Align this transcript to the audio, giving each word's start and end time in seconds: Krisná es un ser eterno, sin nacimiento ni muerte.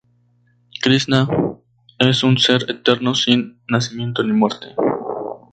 Krisná 0.81 1.27
es 1.99 2.23
un 2.23 2.39
ser 2.39 2.65
eterno, 2.71 3.13
sin 3.13 3.61
nacimiento 3.67 4.23
ni 4.23 4.33
muerte. 4.33 4.73